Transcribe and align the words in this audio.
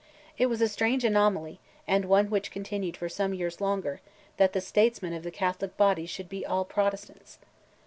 It 0.35 0.47
was 0.47 0.61
a 0.61 0.67
strange 0.67 1.03
anomaly, 1.03 1.59
and 1.87 2.05
one 2.05 2.31
which 2.31 2.49
continued 2.49 2.97
for 2.97 3.07
some 3.07 3.35
years 3.35 3.61
longer, 3.61 4.01
that 4.37 4.53
the 4.53 4.59
statesmen 4.59 5.13
of 5.13 5.21
the 5.21 5.29
Catholic 5.29 5.77
body 5.77 6.07
should 6.07 6.27
be 6.27 6.43
all 6.43 6.65
Protestants. 6.65 7.37